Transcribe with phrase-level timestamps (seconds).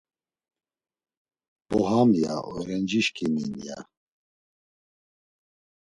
[1.67, 3.77] Bo ham, ya; oğrencişǩimi’n, ya.